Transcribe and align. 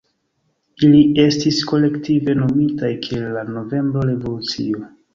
Ili 0.87 1.01
estis 1.25 1.59
kolektive 1.73 2.37
nomitaj 2.41 2.93
kiel 3.07 3.31
la 3.39 3.47
"Novembro 3.55 4.11
Revolucio". 4.13 4.87